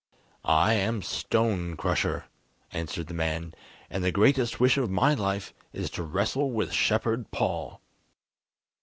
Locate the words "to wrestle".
5.91-6.49